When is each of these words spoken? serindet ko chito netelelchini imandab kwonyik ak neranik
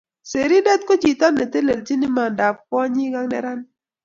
serindet 0.29 0.81
ko 0.87 0.93
chito 1.01 1.27
netelelchini 1.35 2.05
imandab 2.09 2.55
kwonyik 2.67 3.13
ak 3.19 3.25
neranik 3.31 3.69